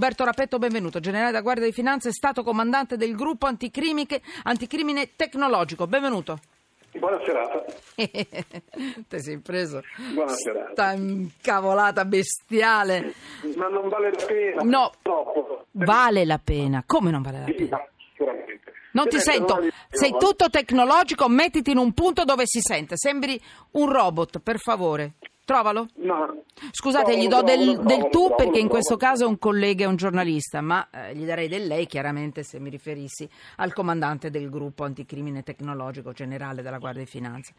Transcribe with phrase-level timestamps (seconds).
[0.00, 5.86] Umberto Rapetto, benvenuto, generale della Guardia di Finanza e stato comandante del gruppo anticrimine tecnologico.
[5.86, 6.38] Benvenuto.
[6.92, 7.62] Buona serata.
[9.08, 9.82] Te sei preso?
[10.14, 10.70] Buona serata.
[10.72, 13.12] Sta incavolata bestiale.
[13.56, 14.62] Ma non vale la pena.
[14.62, 15.66] No, Troppo.
[15.72, 16.82] vale la pena.
[16.86, 17.86] Come non vale la pena?
[18.10, 18.72] sicuramente.
[18.92, 19.58] Non ti Deve sento.
[19.90, 22.96] Sei tutto tecnologico, mettiti in un punto dove si sente.
[22.96, 23.38] Sembri
[23.72, 25.12] un robot, per favore.
[25.50, 25.88] Trovalo.
[25.96, 26.44] No.
[26.70, 29.36] Scusate, No, gli do del, trovo, del tu trovo, perché in questo caso è un
[29.36, 33.72] collega e un giornalista, ma eh, gli darei del lei chiaramente se mi riferissi al
[33.72, 37.52] comandante del gruppo anticrimine tecnologico generale della Guardia di Finanza.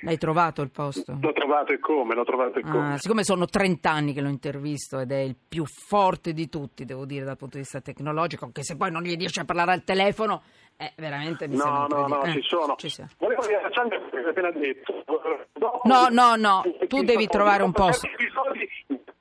[0.00, 1.16] L'hai trovato il posto?
[1.20, 2.16] L'ho trovato e come?
[2.16, 2.94] L'ho trovato e come?
[2.94, 6.84] Ah, siccome sono 30 anni che l'ho intervisto ed è il più forte di tutti,
[6.84, 9.72] devo dire, dal punto di vista tecnologico, anche se poi non gli riesce a parlare
[9.72, 10.42] al telefono,
[10.76, 12.42] è veramente mi No, no, no, incredibile.
[12.42, 12.74] ci sono.
[12.76, 13.10] ci siamo.
[13.18, 15.04] Volevo riallacciarmi a quello che appena detto.
[15.52, 18.08] Dopo- No, no, no, tu devi trovare un posto.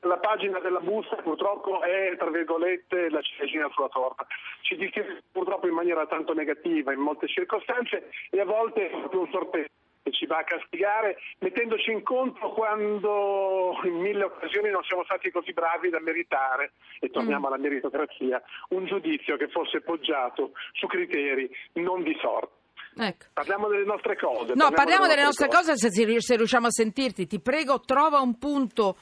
[0.06, 4.28] La pagina della busta purtroppo è, tra virgolette, la ciliegina sulla torta.
[4.62, 9.22] Ci descrive purtroppo in maniera tanto negativa in molte circostanze e a volte è proprio
[9.22, 9.70] un sorteggio
[10.04, 15.32] che ci va a castigare mettendoci in conto quando in mille occasioni non siamo stati
[15.32, 21.50] così bravi da meritare, e torniamo alla meritocrazia, un giudizio che fosse poggiato su criteri
[21.74, 22.62] non di sorte.
[22.96, 23.26] Ecco.
[23.34, 24.54] Parliamo delle nostre cose.
[24.54, 27.26] No, parliamo delle nostre cose se, si- se riusciamo a sentirti.
[27.26, 28.98] Ti prego, trova un punto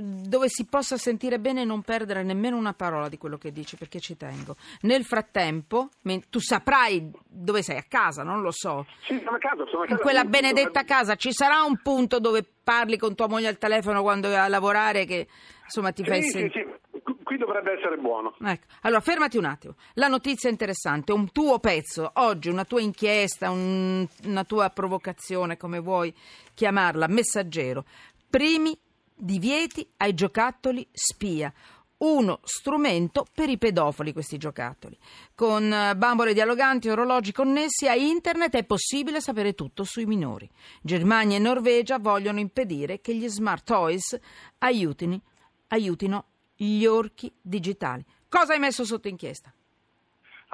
[0.00, 3.76] dove si possa sentire bene e non perdere nemmeno una parola di quello che dici,
[3.76, 4.56] perché ci tengo.
[4.82, 5.88] Nel frattempo,
[6.30, 8.86] tu saprai dove sei, a casa, non lo so.
[9.06, 9.92] Sì, sono a casa, sono a casa.
[9.94, 13.48] In quella Sì, benedetta sono- casa ci sarà un punto dove parli con tua moglie
[13.48, 15.28] al telefono quando è a lavorare che
[15.64, 16.80] insomma ti fai Sì, sì, sentire.
[16.92, 18.34] sì, Qui- dovrebbe essere buono.
[18.40, 19.74] Ecco, allora fermati un attimo.
[19.94, 25.78] La notizia interessante, un tuo pezzo, oggi una tua inchiesta, un- una tua provocazione, come
[25.80, 26.14] vuoi
[26.54, 27.84] chiamarla, messaggero.
[28.30, 28.78] Primi
[29.14, 31.52] divieti ai giocattoli spia.
[31.96, 34.98] Uno strumento per i pedofili, questi giocattoli.
[35.34, 40.50] Con eh, bambole dialoganti e orologi connessi a internet è possibile sapere tutto sui minori.
[40.82, 44.18] Germania e Norvegia vogliono impedire che gli smart toys
[44.58, 45.20] aiutino,
[45.68, 46.24] aiutino
[46.56, 48.04] gli orchi digitali.
[48.28, 49.52] Cosa hai messo sotto inchiesta?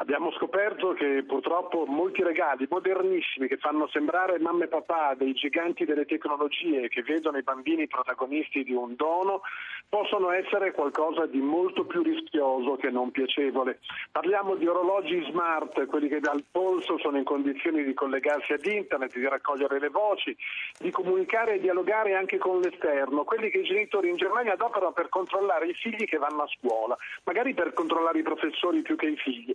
[0.00, 5.84] Abbiamo scoperto che purtroppo molti regali modernissimi che fanno sembrare mamma e papà dei giganti
[5.84, 9.42] delle tecnologie che vedono i bambini protagonisti di un dono
[9.90, 13.80] possono essere qualcosa di molto più rischioso che non piacevole.
[14.10, 19.14] Parliamo di orologi smart, quelli che dal polso sono in condizioni di collegarsi ad internet,
[19.14, 20.34] di raccogliere le voci,
[20.78, 25.10] di comunicare e dialogare anche con l'esterno, quelli che i genitori in Germania adoperano per
[25.10, 29.16] controllare i figli che vanno a scuola, magari per controllare i professori più che i
[29.16, 29.54] figli.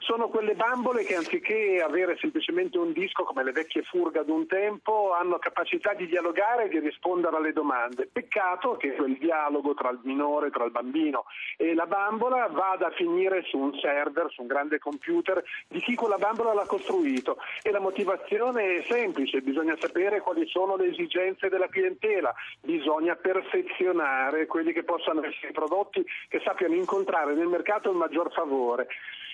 [0.00, 5.12] Sono quelle bambole che anziché avere semplicemente un disco come le vecchie furga d'un tempo
[5.12, 8.08] hanno capacità di dialogare e di rispondere alle domande.
[8.10, 11.24] Peccato che quel dialogo tra il minore, tra il bambino
[11.56, 15.96] e la bambola vada a finire su un server, su un grande computer di chi
[15.96, 17.38] quella bambola l'ha costruito.
[17.62, 24.46] E la motivazione è semplice, bisogna sapere quali sono le esigenze della clientela, bisogna perfezionare
[24.46, 28.86] quelli che possano essere i prodotti che sappiano incontrare nel mercato il maggior favore.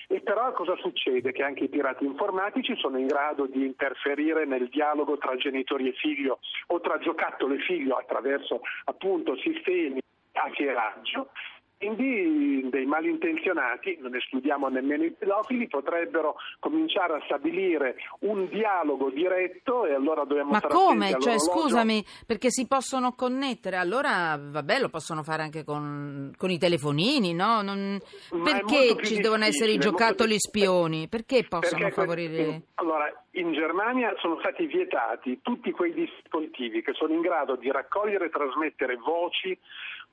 [0.07, 1.31] E però cosa succede?
[1.31, 5.93] Che anche i pirati informatici sono in grado di interferire nel dialogo tra genitori e
[5.93, 9.99] figlio o tra giocattolo e figlio attraverso appunto sistemi
[10.33, 11.29] a hackeraggio.
[11.77, 19.85] Quindi dei malintenzionati, non escludiamo nemmeno i pedofili, potrebbero cominciare a stabilire un dialogo diretto
[19.85, 21.17] e allora dobbiamo Ma come?
[21.19, 26.57] Cioè, scusami, perché si possono connettere, allora vabbè, lo possono fare anche con, con i
[26.57, 27.61] telefonini, no?
[27.61, 27.99] Non-
[28.43, 31.07] perché ci devono essere i giocattoli spioni?
[31.09, 32.61] Perché possono Perché favorire...
[32.75, 38.25] Allora, in Germania sono stati vietati tutti quei dispositivi che sono in grado di raccogliere
[38.25, 39.57] e trasmettere voci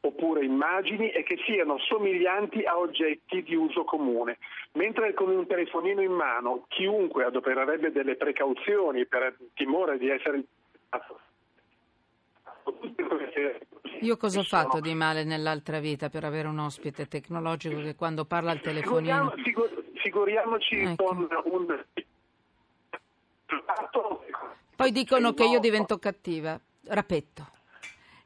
[0.05, 4.39] oppure immagini e che siano somiglianti a oggetti di uso comune.
[4.73, 10.43] Mentre con un telefonino in mano chiunque adopererebbe delle precauzioni per timore di essere
[14.01, 18.25] Io cosa ho fatto di male nell'altra vita per avere un ospite tecnologico che quando
[18.25, 19.31] parla al telefonino...
[19.31, 21.05] Figuriamo- figu- figuriamoci Ecco.
[21.05, 21.85] con un
[24.75, 26.59] Poi dicono che io divento cattiva.
[26.85, 27.52] Rapetto,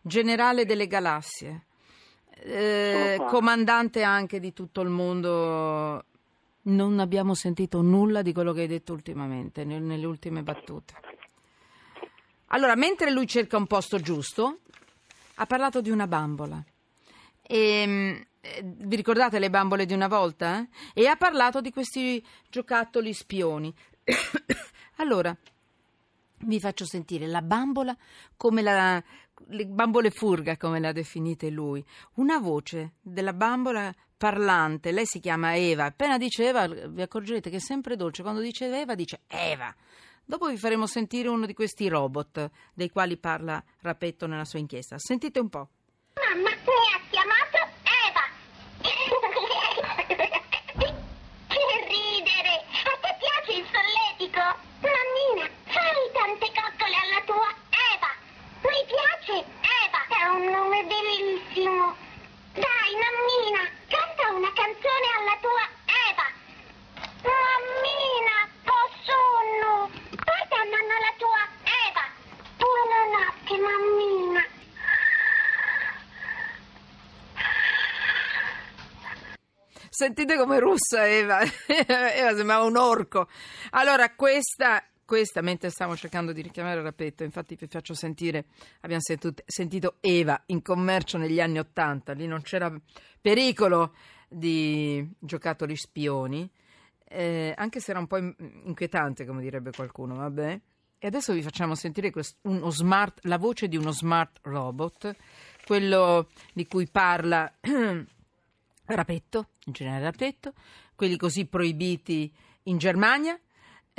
[0.06, 1.64] generale delle galassie,
[2.38, 6.04] eh, comandante anche di tutto il mondo.
[6.62, 10.94] Non abbiamo sentito nulla di quello che hai detto ultimamente, nel- nelle ultime battute.
[12.48, 14.60] Allora, mentre lui cerca un posto giusto,
[15.36, 16.62] ha parlato di una bambola.
[17.42, 20.60] E, eh, vi ricordate le bambole di una volta?
[20.60, 20.68] eh?
[20.94, 23.72] E ha parlato di questi giocattoli spioni.
[24.96, 25.36] allora,
[26.46, 27.96] vi faccio sentire la bambola
[28.36, 29.02] come la.
[29.48, 31.84] le bambole furga, come l'ha definite lui.
[32.14, 37.56] Una voce della bambola parlante, lei si chiama Eva, appena dice Eva vi accorgerete che
[37.56, 39.74] è sempre dolce, quando dice Eva dice Eva.
[40.24, 44.98] Dopo vi faremo sentire uno di questi robot dei quali parla Rapetto nella sua inchiesta.
[44.98, 45.68] Sentite un po'.
[46.14, 47.58] Mamma mi ha chiamato
[48.08, 48.24] Eva.
[51.46, 52.64] che ridere!
[52.84, 54.42] A te piace il solletico?
[54.82, 57.50] Mammina, fai tante coccole alla tua
[57.92, 58.10] Eva.
[58.66, 60.00] Mi piace Eva.
[60.08, 61.94] È un nome bellissimo.
[62.54, 65.64] Dai, mammina, canta una canzone alla tua
[66.08, 66.26] Eva.
[67.22, 69.90] Mammina, ho sonno.
[70.10, 71.42] Porta a nonno la tua
[71.86, 72.04] Eva.
[72.56, 74.44] Buonanotte, mammina.
[79.98, 81.40] Sentite come russa Eva.
[81.66, 83.28] Eva sembrava un orco.
[83.70, 88.44] Allora, questa, questa, mentre stavo cercando di richiamare Rapetto, infatti vi faccio sentire,
[88.80, 92.70] abbiamo sentito, sentito Eva in commercio negli anni Ottanta, lì non c'era
[93.18, 93.94] pericolo
[94.28, 96.46] di giocattoli spioni,
[97.08, 100.60] eh, anche se era un po' inquietante, come direbbe qualcuno, vabbè.
[100.98, 105.16] E adesso vi facciamo sentire questo, uno smart, la voce di uno smart robot,
[105.64, 107.50] quello di cui parla
[108.86, 110.52] Rapetto, in generale Rapetto,
[110.94, 112.32] quelli così proibiti
[112.64, 113.38] in Germania,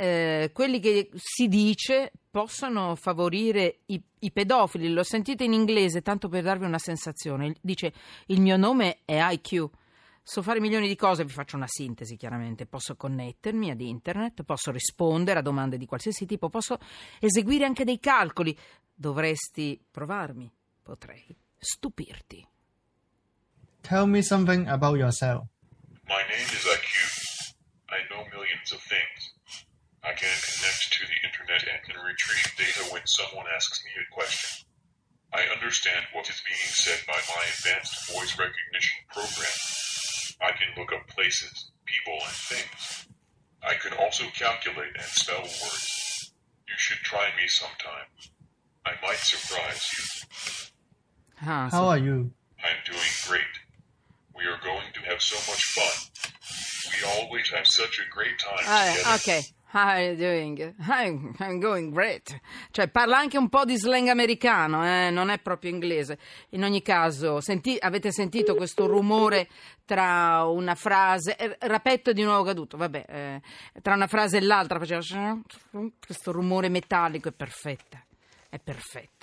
[0.00, 4.88] eh, quelli che si dice possono favorire i, i, pedofili.
[4.90, 7.56] L'ho sentito in inglese tanto per darvi una sensazione.
[7.60, 7.92] Dice:
[8.26, 9.68] Il mio nome è IQ.
[10.22, 12.66] So fare milioni di cose, vi faccio una sintesi chiaramente.
[12.66, 16.78] Posso connettermi ad internet, posso rispondere a domande di qualsiasi tipo, posso
[17.18, 18.56] eseguire anche dei calcoli.
[18.94, 20.52] Dovresti provarmi,
[20.82, 22.46] potrei stupirti.
[23.82, 25.46] Tell me something about yourself.
[26.08, 27.52] My name is IQ.
[27.90, 29.20] I know millions of things.
[30.04, 34.14] I can connect to the internet and can retrieve data when someone asks me a
[34.14, 34.66] question.
[35.34, 39.56] I understand what is being said by my advanced voice recognition program.
[40.40, 43.06] I can look up places, people, and things.
[43.62, 46.32] I can also calculate and spell words.
[46.68, 48.08] You should try me sometime.
[48.86, 50.68] I might surprise you.
[51.46, 52.30] Ah, How are you?
[52.64, 53.52] I'm doing great.
[54.38, 55.96] We are going to have so much fun.
[56.92, 59.14] We always have such a great time Ah, together.
[59.14, 59.56] ok.
[59.70, 60.74] How are you doing?
[60.88, 62.40] I'm, I'm going great.
[62.70, 65.10] Cioè, parla anche un po' di slang americano, eh?
[65.10, 66.18] non è proprio inglese.
[66.50, 69.48] In ogni caso, senti- avete sentito questo rumore
[69.84, 73.42] tra una frase, eh, Rapetto è di nuovo caduto, vabbè, eh,
[73.82, 75.02] tra una frase e l'altra faceva
[76.04, 78.02] questo rumore metallico, è perfetta,
[78.48, 79.17] è perfetta.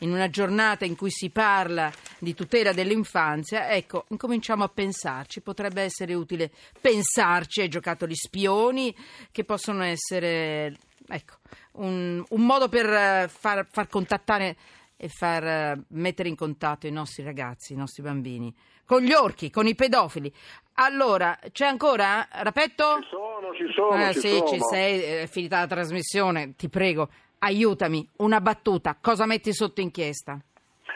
[0.00, 5.40] In una giornata in cui si parla di tutela dell'infanzia, ecco, incominciamo a pensarci.
[5.40, 6.50] Potrebbe essere utile
[6.80, 8.94] pensarci ai giocattoli spioni
[9.32, 10.76] che possono essere,
[11.08, 11.34] ecco,
[11.72, 14.56] un, un modo per eh, far, far contattare
[14.96, 18.54] e far eh, mettere in contatto i nostri ragazzi, i nostri bambini,
[18.84, 20.32] con gli orchi, con i pedofili.
[20.74, 22.28] Allora, c'è ancora?
[22.30, 23.00] Rapetto?
[23.02, 24.46] Ci sono, ci sono, Eh, ci sì, sono.
[24.48, 30.38] ci sei, è finita la trasmissione, ti prego, aiutami, una battuta, cosa metti sotto inchiesta?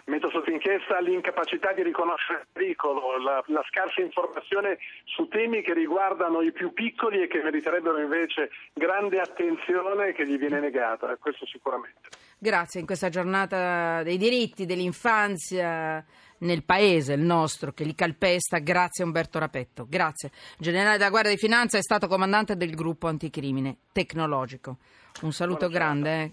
[0.06, 5.74] Metto sotto inchiesta l'incapacità di riconoscere il pericolo, la, la scarsa informazione su temi che
[5.74, 11.46] riguardano i più piccoli e che meriterebbero invece grande attenzione che gli viene negata, questo
[11.46, 12.08] sicuramente.
[12.36, 16.04] Grazie, in questa giornata dei diritti dell'infanzia
[16.38, 20.32] nel paese, il nostro, che li calpesta, grazie Umberto Rapetto, grazie.
[20.58, 24.78] Generale della Guardia di Finanza è stato comandante del gruppo anticrimine tecnologico.
[25.20, 26.32] Un saluto Buona grande, eh.